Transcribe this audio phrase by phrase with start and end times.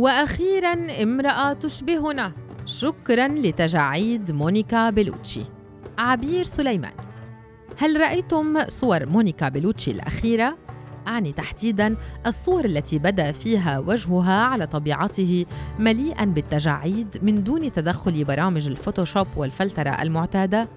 [0.00, 2.32] وأخيرا امرأة تشبهنا.
[2.64, 5.40] شكرا لتجاعيد مونيكا بيلوتشي.
[5.98, 6.92] عبير سليمان.
[7.78, 10.58] هل رأيتم صور مونيكا بيلوتشي الأخيرة؟
[11.10, 11.96] أعني تحديدا
[12.26, 15.44] الصور التي بدا فيها وجهها على طبيعته
[15.78, 20.68] مليئا بالتجاعيد من دون تدخل برامج الفوتوشوب والفلترة المعتادة.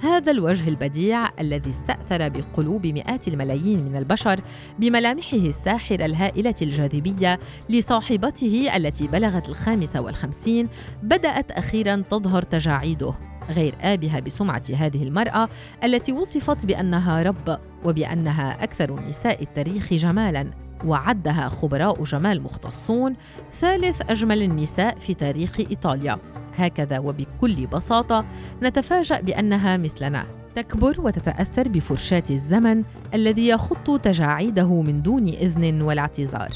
[0.00, 4.40] هذا الوجه البديع الذي استأثر بقلوب مئات الملايين من البشر
[4.78, 7.38] بملامحه الساحرة الهائلة الجاذبية
[7.68, 10.68] لصاحبته التي بلغت الخامسة والخمسين
[11.02, 13.14] بدأت أخيرا تظهر تجاعيده
[13.50, 15.48] غير آبهة بسمعة هذه المرأة
[15.84, 17.73] التي وصفت بأنها رب.
[17.84, 23.16] وبأنها أكثر نساء التاريخ جمالاً وعدها خبراء جمال مختصون
[23.52, 26.18] ثالث أجمل النساء في تاريخ إيطاليا.
[26.56, 28.24] هكذا وبكل بساطة
[28.62, 30.26] نتفاجأ بأنها مثلنا.
[30.56, 36.50] تكبر وتتأثر بفرشاة الزمن الذي يخط تجاعيده من دون إذن ولا اعتذار.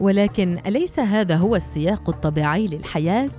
[0.00, 3.30] ولكن أليس هذا هو السياق الطبيعي للحياة؟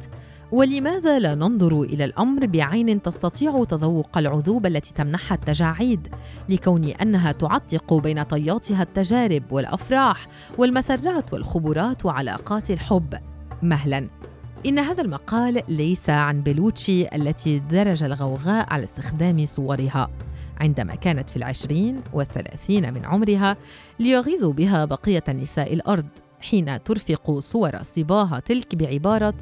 [0.51, 6.07] ولماذا لا ننظر إلى الأمر بعين تستطيع تذوق العذوبه التي تمنحها التجاعيد؟
[6.49, 10.27] لكون أنها تعتق بين طياتها التجارب والأفراح
[10.57, 13.13] والمسرات والخبرات وعلاقات الحب.
[13.63, 14.07] مهلا.
[14.65, 20.09] إن هذا المقال ليس عن بلوتشي التي درج الغوغاء على استخدام صورها.
[20.59, 23.57] عندما كانت في العشرين والثلاثين من عمرها
[23.99, 26.07] ليغيظ بها بقية نساء الأرض.
[26.41, 29.33] حين ترفق صور صباها تلك بعبارة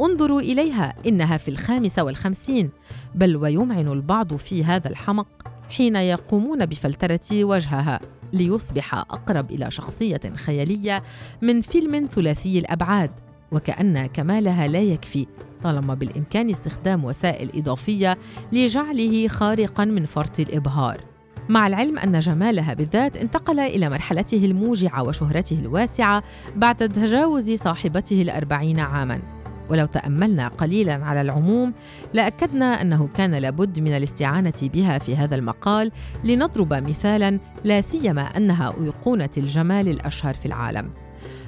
[0.00, 2.70] انظروا إليها إنها في الخامسة والخمسين
[3.14, 5.26] بل ويمعن البعض في هذا الحمق
[5.70, 8.00] حين يقومون بفلترة وجهها
[8.32, 11.02] ليصبح أقرب إلى شخصية خيالية
[11.42, 13.10] من فيلم ثلاثي الأبعاد
[13.52, 15.26] وكأن كمالها لا يكفي
[15.62, 18.18] طالما بالإمكان استخدام وسائل إضافية
[18.52, 21.11] لجعله خارقا من فرط الإبهار.
[21.48, 26.22] مع العلم أن جمالها بالذات انتقل إلى مرحلته الموجعة وشهرته الواسعة
[26.56, 29.42] بعد تجاوز صاحبته الأربعين عاماً.
[29.70, 31.72] ولو تأملنا قليلا على العموم
[32.12, 35.92] لأكدنا أنه كان لابد من الاستعانة بها في هذا المقال
[36.24, 40.90] لنضرب مثالا لا سيما أنها أيقونة الجمال الأشهر في العالم.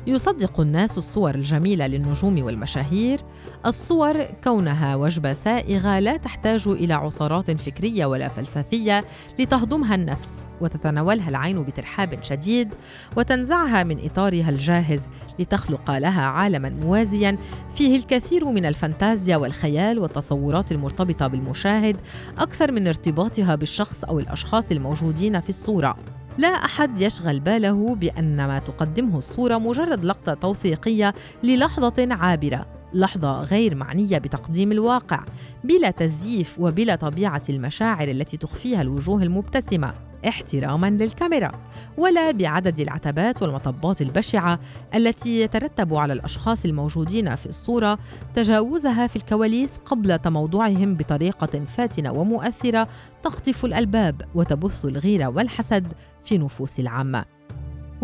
[0.06, 3.20] يصدق الناس الصور الجميلة للنجوم والمشاهير.
[3.66, 9.04] الصور كونها وجبة سائغة لا تحتاج إلى عصارات فكرية ولا فلسفية
[9.38, 12.74] لتهضمها النفس وتتناولها العين بترحاب شديد
[13.16, 15.02] وتنزعها من إطارها الجاهز
[15.38, 17.38] لتخلق لها عالما موازيا.
[17.74, 21.96] فيه الكثير من الفانتازيا والخيال والتصورات المرتبطة بالمشاهد
[22.38, 25.96] أكثر من ارتباطها بالشخص أو الأشخاص الموجودين في الصورة.
[26.38, 33.74] لا أحد يشغل باله بأن ما تقدمه الصورة مجرد لقطة توثيقية للحظة عابرة لحظة غير
[33.74, 35.24] معنية بتقديم الواقع
[35.64, 39.94] بلا تزييف وبلا طبيعة المشاعر التي تخفيها الوجوه المبتسمة.
[40.28, 41.52] احتراما للكاميرا
[41.98, 44.60] ولا بعدد العتبات والمطبات البشعة
[44.94, 47.98] التي يترتب على الأشخاص الموجودين في الصورة
[48.34, 52.88] تجاوزها في الكواليس قبل تموضعهم بطريقة فاتنة ومؤثرة
[53.22, 55.92] تخطف الألباب وتبث الغيره والحسد
[56.24, 57.33] في نفوس العامة.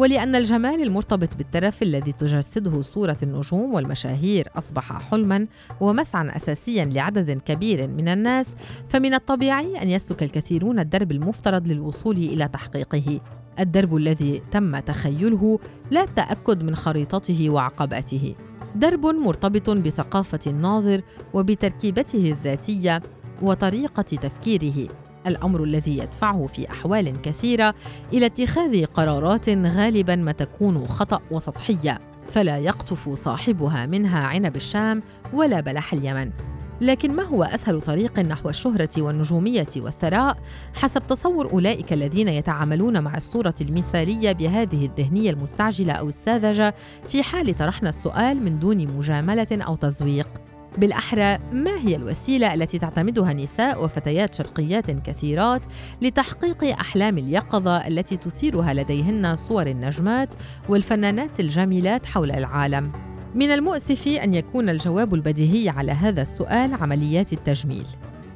[0.00, 5.46] ولأن الجمال المرتبط بالترف الذي تجسده صورة النجوم والمشاهير أصبح حلما
[5.80, 8.46] ومسعى أساسيا لعدد كبير من الناس
[8.88, 13.20] فمن الطبيعي أن يسلك الكثيرون الدرب المفترض للوصول إلى تحقيقه.
[13.58, 15.58] الدرب الذي تم تخيله
[15.90, 18.34] لا التأكد من خريطته وعقباته.
[18.74, 21.02] درب مرتبط بثقافة الناظر
[21.34, 23.02] وبتركيبته الذاتية
[23.42, 24.88] وطريقة تفكيره.
[25.26, 27.74] الأمر الذي يدفعه في أحوال كثيرة
[28.12, 31.98] إلى اتخاذ قرارات غالبا ما تكون خطأ وسطحية
[32.28, 36.30] فلا يقطف صاحبها منها عنب الشام ولا بلح اليمن.
[36.80, 40.38] لكن ما هو أسهل طريق نحو الشهرة والنجومية والثراء؟
[40.74, 46.74] حسب تصور أولئك الذين يتعاملون مع الصورة المثالية بهذه الذهنية المستعجلة أو الساذجة
[47.08, 50.49] في حال طرحنا السؤال من دون مجاملة أو تزويق.
[50.78, 55.62] بالأحرى ما هي الوسيلة التي تعتمدها نساء وفتيات شرقيات كثيرات
[56.02, 60.34] لتحقيق أحلام اليقظة التي تثيرها لديهن صور النجمات
[60.68, 62.92] والفنانات الجميلات حول العالم؟
[63.34, 67.86] من المؤسف أن يكون الجواب البديهي على هذا السؤال عمليات التجميل.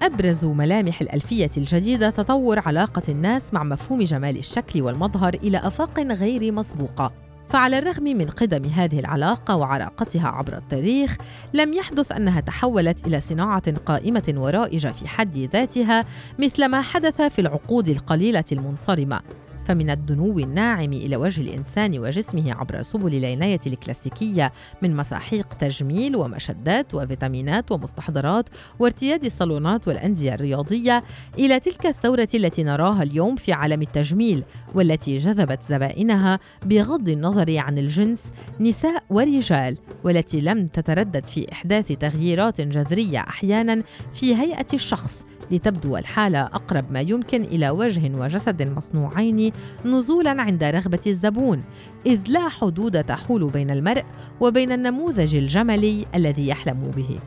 [0.02, 6.52] أبرز ملامح الألفية الجديدة تطور علاقة الناس مع مفهوم جمال الشكل والمظهر إلى أفاق غير
[6.52, 7.23] مسبوقة.
[7.54, 11.16] فعلى الرغم من قدم هذه العلاقة وعراقتها عبر التاريخ
[11.52, 16.04] لم يحدث أنها تحولت إلى صناعة قائمة ورائجة في حد ذاتها
[16.38, 19.20] مثل ما حدث في العقود القليلة المنصرمة.
[19.64, 24.52] فمن الدنو الناعم إلى وجه الإنسان وجسمه عبر سبل العناية الكلاسيكية
[24.82, 31.04] من مساحيق تجميل ومشدات وفيتامينات ومستحضرات وارتياد الصالونات والأندية الرياضية
[31.38, 34.44] إلى تلك الثورة التي نراها اليوم في عالم التجميل
[34.74, 38.22] والتي جذبت زبائنها بغض النظر عن الجنس
[38.60, 43.82] نساء ورجال والتي لم تتردد في إحداث تغييرات جذرية أحيانا
[44.12, 49.52] في هيئة الشخص لتبدو الحالة أقرب ما يمكن إلى وجه وجسد مصنوعين
[49.84, 51.64] نزولا عند رغبة الزبون
[52.06, 54.04] إذ لا حدود تحول بين المرء
[54.40, 57.18] وبين النموذج الجملي الذي يحلم به.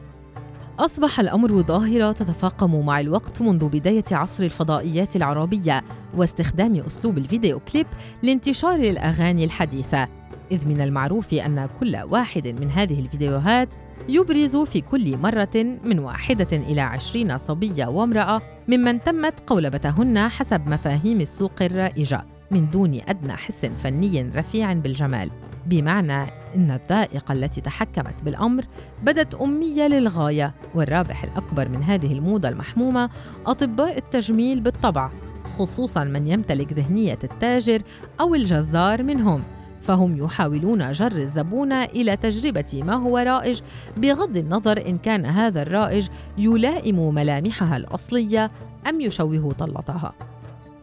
[0.80, 5.84] أصبح الأمر ظاهرة تتفاقم مع الوقت منذ بداية عصر الفضائيات العربية
[6.16, 7.88] واستخدام أسلوب الفيديو كليب
[8.24, 10.08] لانتشار الأغاني الحديثة
[10.52, 13.76] إذ من المعروف أن كل واحد من هذه الفيديوهات
[14.10, 21.22] يبرز في كل مرة من واحدة إلى عشرين صبية وامرأة ممن تمت قولبتهن حسب مفاهيم
[21.22, 25.30] السوق الرائجة من دون أدنى حس فني رفيع بالجمال.
[25.66, 26.24] بمعنى
[26.56, 28.66] إن الذائقة التي تحكمت بالأمر
[29.04, 33.10] بدت أمية للغاية والرابح الأكبر من هذه الموضة المحمومة
[33.46, 35.12] أطباء التجميل بالطبع
[35.58, 37.82] خصوصا من يمتلك ذهنية التاجر
[38.20, 39.44] أو الجزار منهم.
[39.88, 43.62] فهم يحاولون جر الزبون إلى تجربة ما هو رائج.
[43.98, 46.08] بغض النظر إن كان هذا الرائج
[46.38, 48.52] يلائم ملامحها الأصلية
[48.90, 50.14] أم يشوه طلتها.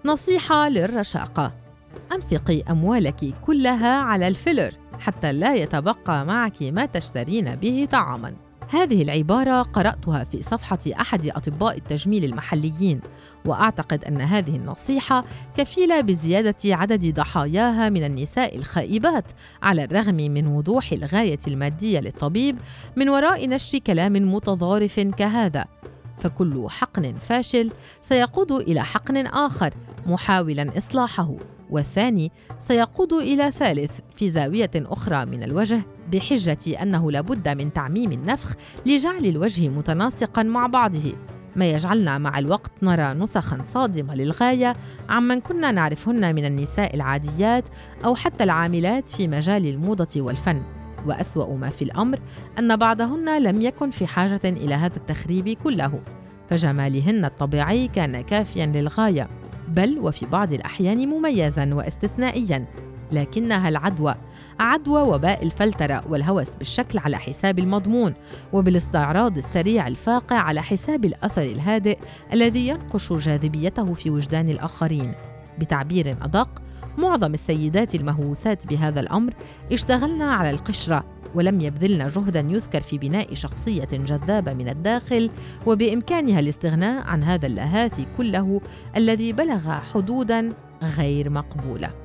[0.05, 1.53] نصيحة للرشاقة.
[2.12, 8.33] أنفقي أموالك كلها على الفيلر حتى لا يتبقى معك ما تشترين به طعاما.
[8.75, 13.00] هذه العبارة قرأتها في صفحة أحد أطباء التجميل المحليين،
[13.44, 15.25] وأعتقد أن هذه النصيحة
[15.56, 19.32] كفيلة بزيادة عدد ضحاياها من النساء الخائبات،
[19.62, 22.59] على الرغم من وضوح الغاية المادية للطبيب
[22.97, 25.65] من وراء نشر كلام متضارف كهذا.
[26.19, 27.73] فكل حقن فاشل
[28.03, 29.75] سيقود إلى حقن آخر
[30.06, 31.35] محاولا إصلاحه
[31.70, 35.82] والثاني سيقود إلى ثالث في زاوية أخرى من الوجه
[36.14, 38.55] بحجة أنه لابد من تعميم النفخ
[38.87, 41.12] لجعل الوجه متناسقا مع بعضه.
[41.56, 44.76] ما يجعلنا مع الوقت نرى نسخا صادمة للغاية
[45.08, 47.64] عمن كنا نعرفهن من النساء العاديات
[48.05, 50.62] أو حتى العاملات في مجال الموضة والفن.
[51.06, 52.19] وأسوأ ما في الأمر
[52.58, 56.00] أن بعضهن لم يكن في حاجة إلى هذا التخريب كله
[56.50, 59.28] فجمالهن الطبيعي كان كافيا للغاية
[59.69, 62.67] بل وفي بعض الأحيان مميزا واستثنائيا.
[63.14, 64.14] لكنها العدوى.
[64.61, 68.14] عدوى وباء الفلترة والهوس بالشكل على حساب المضمون
[68.52, 71.99] وبالاستعراض السريع الفاقع على حساب الأثر الهادئ
[72.32, 75.14] الذي ينقش جاذبيته في وجدان الآخرين.
[75.58, 76.62] بتعبير أدق
[76.99, 79.34] معظم السيدات المهووسات بهذا الأمر
[79.72, 85.31] اشتغلنا على القشرة ولم يبذلن جهدا يذكر في بناء شخصية جذابة من الداخل
[85.67, 88.60] وبإمكانها الاستغناء عن هذا اللهاث كله
[88.96, 90.52] الذي بلغ حدودا
[90.82, 92.04] غير مقبولة.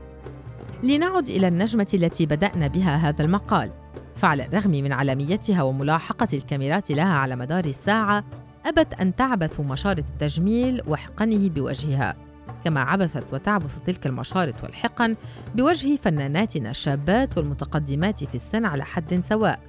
[0.84, 3.72] لنعد إلى النجمة التي بدأنا بها هذا المقال.
[4.16, 8.24] فعلى الرغم من علاميتها وملاحقة الكاميرات لها على مدار الساعة
[8.66, 12.16] أبت أن تعبث مشاره التجميل وحقنه بوجهها.
[12.64, 15.16] كما عبثت وتعبث تلك المشارط والحقن
[15.56, 19.60] بوجه فناناتنا الشابات والمتقدمات في السن على حد سواء.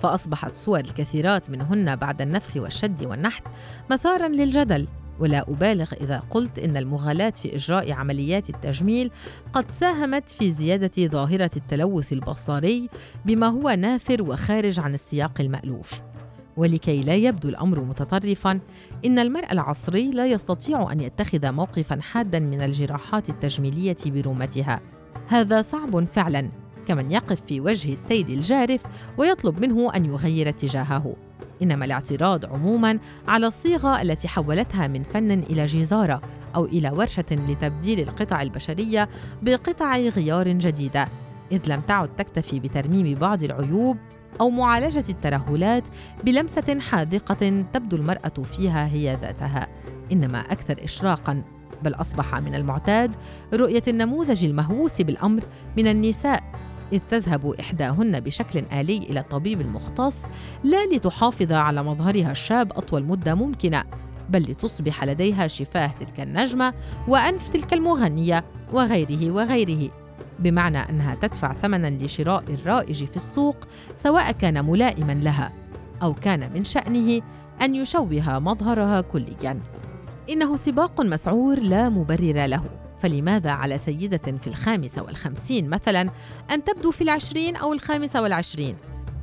[0.00, 3.42] فأصبحت صور الكثيرات منهن بعد النفخ والشد والنحت
[3.90, 4.88] مثارا للجدل.
[5.20, 9.10] ولا أبالغ إذا قلت إن المغالاة في إجراء عمليات التجميل
[9.52, 12.88] قد ساهمت في زيادة ظاهرة التلوث البصري
[13.26, 16.02] بما هو نافر وخارج عن السياق المألوف.
[16.56, 18.60] ولكي لا يبدو الأمر متطرفا
[19.04, 24.80] إن المرء العصري لا يستطيع أن يتخذ موقفا حادا من الجراحات التجميلية برمتها.
[25.28, 26.48] هذا صعب فعلا
[26.86, 28.82] كمن يقف في وجه السيد الجارف
[29.18, 31.27] ويطلب منه أن يغير اتجاهه.
[31.62, 32.98] إنما الاعتراض عموما
[33.28, 36.20] على الصيغة التي حولتها من فن إلى جزارة
[36.54, 39.08] أو إلى ورشة لتبديل القطع البشرية
[39.42, 41.08] بقطع غيار جديدة
[41.52, 43.96] إذ لم تعد تكتفي بترميم بعض العيوب
[44.40, 45.84] أو معالجة الترهلات
[46.24, 49.68] بلمسة حاذقة تبدو المرأة فيها هي ذاتها
[50.12, 51.42] إنما أكثر إشراقاً
[51.82, 53.16] بل أصبح من المعتاد
[53.54, 55.42] رؤية النموذج المهووس بالأمر
[55.76, 56.42] من النساء.
[56.92, 60.24] إذ تذهب إحداهن بشكل آلي إلى الطبيب المختص
[60.64, 63.84] لا لتحافظ على مظهرها الشاب أطول مدة ممكنة
[64.28, 66.74] بل لتصبح لديها شفاه تلك النجمة
[67.08, 69.90] وأنف تلك المغنية وغيره وغيره.
[70.38, 73.56] بمعنى أنها تدفع ثمنا لشراء الرائج في السوق
[73.96, 75.52] سواء كان ملائما لها
[76.02, 77.22] أو كان من شأنه
[77.62, 79.60] أن يشوه مظهرها كليا.
[80.30, 82.87] إنه سباق مسعور لا مبرر له.
[82.98, 86.10] فلماذا على سيدة في الخامسة والخمسين مثلا
[86.50, 88.76] أن تبدو في العشرين أو الخامسة والعشرين؟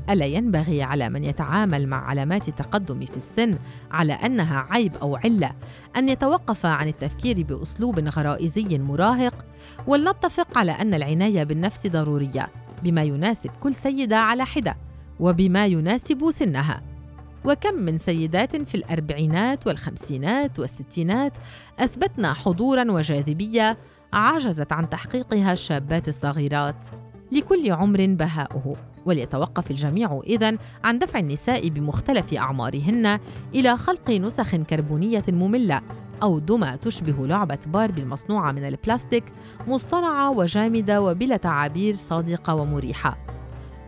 [0.09, 3.57] ألا ينبغي على من يتعامل مع علامات التقدم في السن
[3.91, 5.51] على أنها عيب أو علة
[5.97, 9.45] أن يتوقف عن التفكير بأسلوب غرائزي مراهق
[9.87, 12.49] ولنتفق على أن العناية بالنفس ضرورية
[12.83, 14.77] بما يناسب كل سيدة على حدة
[15.19, 16.81] وبما يناسب سنها
[17.45, 21.33] وكم من سيدات في الأربعينات والخمسينات والستينات
[21.79, 23.77] أثبتنا حضوراً وجاذبية
[24.13, 26.85] عجزت عن تحقيقها الشابات الصغيرات.
[27.31, 28.75] لكل عمر بهاؤه.
[29.05, 33.19] وليتوقف الجميع إذن عن دفع النساء بمختلف أعمارهن
[33.55, 35.81] إلى خلق نسخ كربونية مملة
[36.23, 39.23] أو دمى تشبه لعبة باربي المصنوعة من البلاستيك
[39.67, 43.17] مصطنعة وجامدة وبلا تعابير صادقة ومريحة.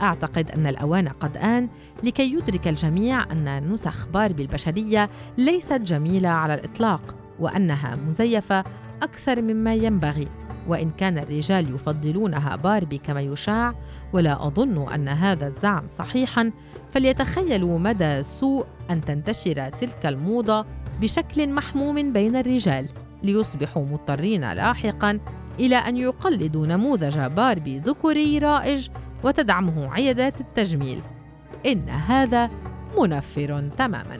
[0.01, 1.69] أعتقد أن الأوان قد آن
[2.03, 8.63] لكي يدرك الجميع أن نسخ باربي البشرية ليست جميلة على الإطلاق وأنها مزيفة
[9.03, 10.27] أكثر مما ينبغي.
[10.67, 13.73] وإن كان الرجال يفضلونها باربي كما يشاع
[14.13, 16.51] ولا أظن أن هذا الزعم صحيحا
[16.91, 20.65] فليتخيلوا مدى سوء أن تنتشر تلك الموضة
[21.01, 22.89] بشكل محموم بين الرجال
[23.23, 25.19] ليصبحوا مضطرين لاحقا
[25.59, 28.89] إلى أن يقلدوا نموذج باربي ذكوري رائج
[29.23, 31.01] وتدعمه عيادات التجميل.
[31.65, 32.49] إن هذا
[32.99, 34.19] منفر تماماً.